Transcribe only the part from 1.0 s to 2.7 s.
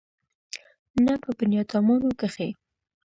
نه په بنيادامانو کښې.